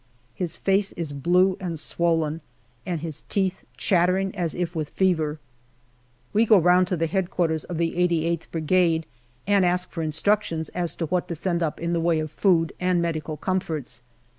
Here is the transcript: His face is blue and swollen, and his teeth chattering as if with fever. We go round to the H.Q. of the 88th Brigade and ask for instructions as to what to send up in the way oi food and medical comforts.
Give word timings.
His 0.33 0.55
face 0.55 0.93
is 0.93 1.13
blue 1.13 1.57
and 1.59 1.77
swollen, 1.77 2.41
and 2.87 3.01
his 3.01 3.21
teeth 3.29 3.63
chattering 3.77 4.35
as 4.35 4.55
if 4.55 4.75
with 4.75 4.89
fever. 4.89 5.37
We 6.33 6.43
go 6.43 6.57
round 6.57 6.87
to 6.87 6.97
the 6.97 7.05
H.Q. 7.15 7.43
of 7.69 7.77
the 7.77 7.93
88th 8.09 8.49
Brigade 8.51 9.05
and 9.45 9.63
ask 9.63 9.91
for 9.91 10.01
instructions 10.01 10.69
as 10.69 10.95
to 10.95 11.05
what 11.05 11.27
to 11.27 11.35
send 11.35 11.61
up 11.61 11.79
in 11.79 11.93
the 11.93 12.01
way 12.01 12.19
oi 12.19 12.25
food 12.25 12.73
and 12.79 12.99
medical 12.99 13.37
comforts. 13.37 14.01